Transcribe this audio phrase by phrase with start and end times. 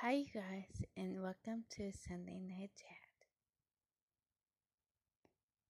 [0.00, 3.28] Hi, you guys, and welcome to Sunday Night Chat.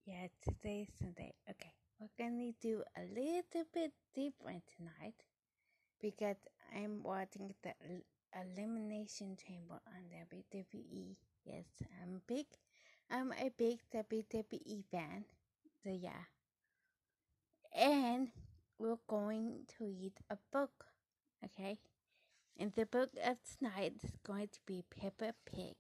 [0.06, 1.34] Yeah, today's Sunday.
[1.50, 5.18] Okay, we're gonna do a little bit different tonight
[6.00, 6.36] because
[6.72, 7.74] I'm watching the
[8.32, 11.16] Elimination Chamber on WWE.
[11.44, 11.66] Yes,
[12.00, 12.46] I'm big.
[13.10, 15.24] I'm a big WWE fan.
[15.82, 16.22] So yeah,
[17.74, 18.28] and
[18.78, 20.84] we're going to read a book.
[21.44, 21.80] Okay.
[22.60, 25.76] And the book of tonight is going to be Peppa Pig.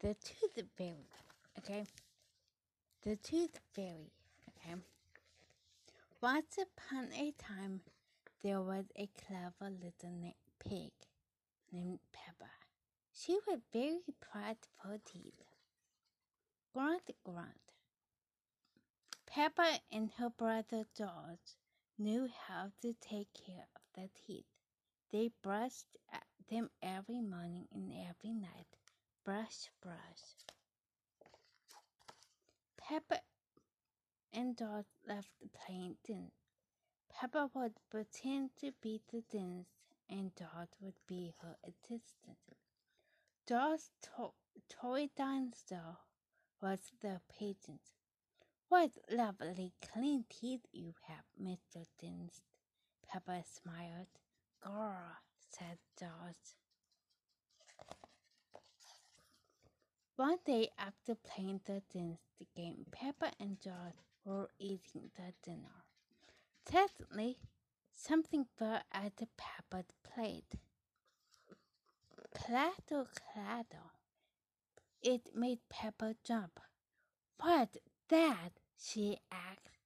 [0.00, 1.10] The Tooth Fairy.
[1.58, 1.84] Okay?
[3.02, 4.14] The Tooth Fairy.
[4.48, 4.80] Okay?
[6.22, 7.82] Once upon a time,
[8.42, 10.92] there was a clever little pig
[11.70, 12.50] named Peppa.
[13.12, 15.44] She was very proud her teeth.
[16.72, 17.74] Grunt, grunt.
[19.26, 21.58] Peppa and her brother George
[21.98, 24.46] knew how to take care of the teeth.
[25.12, 28.66] They brushed uh, them every morning and every night.
[29.24, 30.46] Brush, brush.
[32.78, 33.20] Peppa
[34.32, 36.32] and Dot left the playing dance.
[37.10, 39.68] Peppa would pretend to be the dance,
[40.08, 42.38] and Dot would be her assistant.
[43.46, 44.30] Dot's to
[44.68, 45.98] toy dinosaur
[46.62, 47.92] was the pageant.
[48.68, 51.86] What lovely clean teeth you have, Mr.
[52.00, 52.40] Dance.
[53.06, 54.08] Peppa smiled.
[54.64, 55.16] Grr,
[55.50, 56.54] said George.
[60.16, 62.20] One day after playing the dance
[62.54, 65.84] game, Peppa and George were eating the dinner.
[66.70, 67.38] Suddenly,
[67.94, 70.54] something fell at Peppa's plate.
[72.34, 73.90] Clatter, clatter.
[75.02, 76.60] It made Peppa jump.
[77.40, 77.76] What
[78.08, 78.52] that?
[78.78, 79.78] she asked.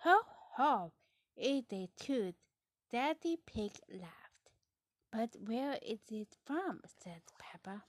[0.00, 0.18] Ho,
[0.56, 0.92] ho,
[1.36, 2.34] it's a tooth
[2.92, 4.52] Daddy Pig laughed.
[5.10, 6.80] But where is it from?
[6.86, 7.82] said Peppa.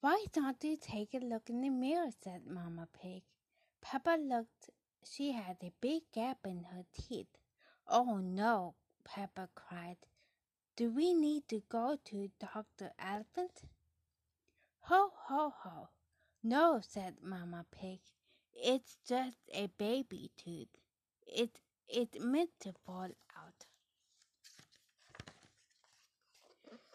[0.00, 2.10] Why don't you take a look in the mirror?
[2.22, 3.22] said Mamma Pig.
[3.80, 4.70] Peppa looked.
[5.04, 7.38] She had a big gap in her teeth.
[7.86, 8.74] Oh no,
[9.04, 9.98] Peppa cried.
[10.74, 12.92] Do we need to go to Dr.
[12.98, 13.62] Elephant?
[14.80, 15.88] Ho, ho, ho.
[16.42, 18.00] No, said Mamma Pig.
[18.52, 20.68] It's just a baby tooth.
[21.28, 23.66] It it meant to fall out.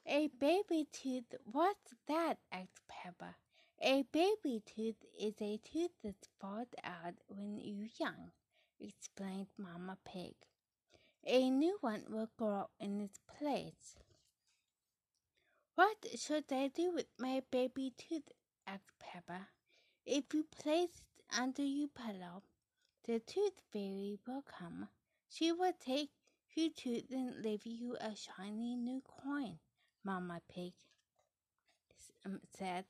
[0.06, 1.34] A baby tooth?
[1.46, 2.38] What's that?
[2.52, 3.36] asked Peppa.
[3.82, 8.32] A baby tooth is a tooth that falls out when you're young,
[8.80, 10.36] explained Mamma Pig.
[11.26, 13.96] A new one will grow in its place.
[15.76, 18.32] What should I do with my baby tooth?
[18.68, 19.48] asked Peppa.
[20.06, 22.44] If you place it under your pillow,
[23.04, 24.90] the tooth fairy will come.
[25.30, 26.12] She will take
[26.56, 29.60] your tooth and leave you a shiny new coin,
[30.04, 30.74] Mamma Pig
[32.26, 32.86] um, said.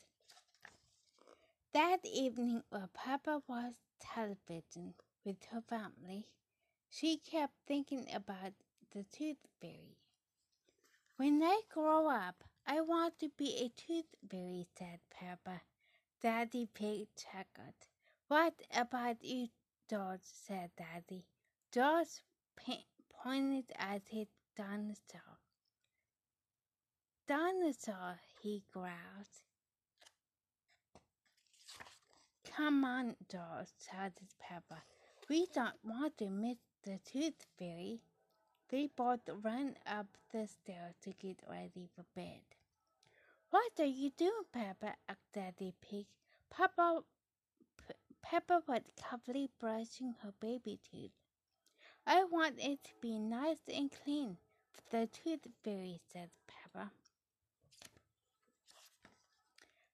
[1.74, 4.94] That evening, while Papa watched television
[5.25, 6.28] with her family,
[6.90, 8.53] she kept thinking about
[8.91, 9.97] the tooth fairy.
[11.18, 15.62] When I grow up, I want to be a tooth fairy, said Peppa.
[16.22, 17.74] Daddy Pig chuckled.
[18.28, 19.50] What about you,
[19.90, 21.26] George, said Daddy.
[21.72, 22.22] George
[23.10, 25.40] pointed at his dinosaur.
[27.28, 29.28] Dinosaur, he growled.
[32.56, 34.84] Come on, George, shouted Peppa.
[35.30, 38.02] We don't want to miss the tooth fairy.
[38.70, 42.42] They both ran up the stairs to get ready for bed.
[43.50, 44.96] What are you doing, Peppa?
[45.08, 46.06] asked Daddy Pig.
[46.50, 47.04] Papa
[48.24, 51.12] Peppa was carefully brushing her baby tooth.
[52.08, 54.38] I want it to be nice and clean
[54.90, 56.92] the tooth fairy, said Peppa.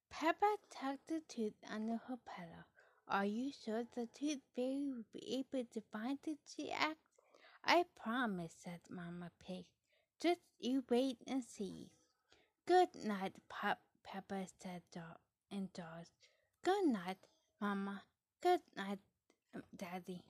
[0.10, 2.64] Peppa tucked the tooth under her pillow.
[3.08, 6.38] Are you sure the tooth fairy will be able to find it?
[6.46, 7.00] she asked.
[7.66, 9.66] I promise, said Mamma Pig.
[10.22, 11.90] Just you wait and see.
[12.66, 14.84] Good night, Pop, Peppa said
[15.52, 16.08] and George.
[16.64, 17.18] Good night,
[17.60, 18.04] Mamma.
[18.42, 19.00] Good night,
[19.54, 20.22] um, Daddy.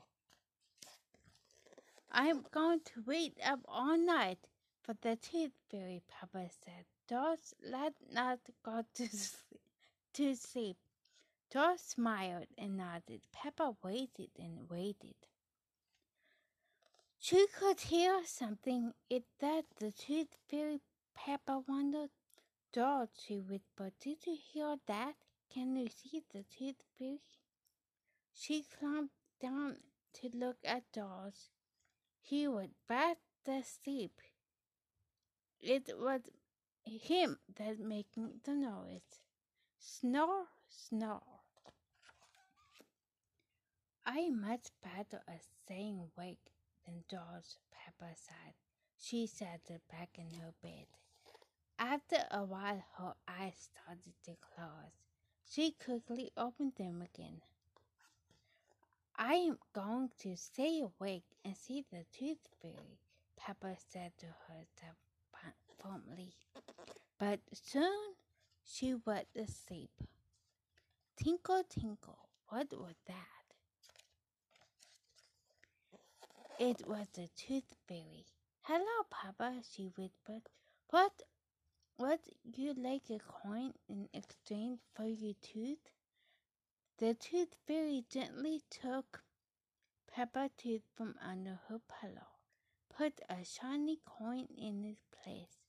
[2.12, 4.40] I'm going to wait up all night
[4.82, 6.86] for the tooth fairy, Papa said.
[7.08, 9.62] George let not go to sleep.
[10.14, 10.78] To sleep.
[11.54, 13.22] George smiled and nodded.
[13.32, 15.16] Peppa waited and waited.
[17.20, 18.94] She could hear something.
[19.10, 20.82] Is that the tooth fairy?
[21.14, 22.10] Peppa wondered.
[22.74, 25.16] George, she whispered, did you hear that?
[25.54, 27.20] Can you see the tooth fairy?
[28.42, 29.10] She climbed
[29.42, 29.82] down
[30.14, 31.52] to look at George.
[32.22, 34.22] He was fast asleep.
[35.60, 36.22] it was
[36.86, 39.20] him that making the noise.
[39.78, 41.42] Snore, snore.
[44.06, 46.54] I much better at staying awake
[46.86, 48.54] than George, Peppa said.
[48.98, 50.88] She sat back in her bed.
[51.78, 54.94] After a while, her eyes started to close.
[55.46, 57.42] She quickly opened them again.
[59.22, 63.00] I am going to stay awake and see the tooth fairy,
[63.36, 64.96] Peppa said to herself
[65.78, 66.36] firmly.
[67.20, 68.16] But soon
[68.64, 69.92] she went to sleep.
[71.22, 73.44] Tinkle, tinkle, what was that?
[76.58, 78.26] It was the tooth fairy.
[78.62, 80.44] Hello, Papa, she whispered.
[80.90, 81.24] What
[81.98, 82.20] would
[82.56, 85.92] you like a coin in exchange for your tooth?
[87.00, 89.24] The tooth fairy gently took
[90.12, 92.28] Peppa tooth from under her pillow,
[92.90, 95.60] put a shiny coin in its place.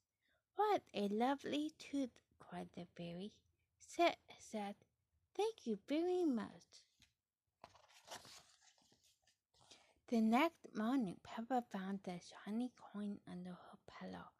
[0.57, 2.11] What a lovely tooth,
[2.41, 3.31] cried the fairy.
[3.79, 4.75] Said, said,
[5.37, 6.83] thank you very much.
[10.09, 14.31] The next morning, Peppa found the shiny coin under her pillow.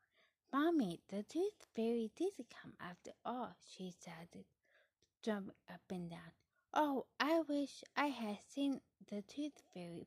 [0.53, 4.45] Mommy, the tooth fairy did come after all, she said,
[5.23, 6.33] jumping up and down.
[6.75, 10.07] Oh, I wish I had seen the tooth fairy,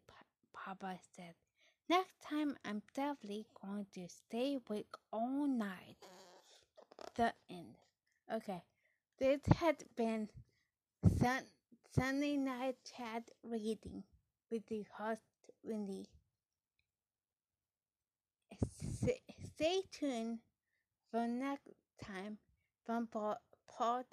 [0.54, 1.36] Papa said.
[1.89, 5.98] Next time, I'm definitely going to stay awake all night.
[7.15, 7.75] The end.
[8.33, 8.63] Okay,
[9.19, 10.30] this had been
[11.19, 11.48] sun-
[11.94, 14.04] Sunday Night Chat Reading
[14.50, 15.21] with the host,
[15.63, 16.07] Wendy.
[19.56, 20.39] Stay tuned
[21.12, 21.68] for next
[22.01, 22.38] time
[22.86, 24.07] from part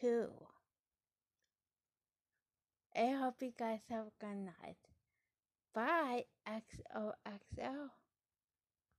[0.00, 0.30] two.
[2.96, 4.78] I hope you guys have a good night.
[5.74, 7.90] Bye, XOXO.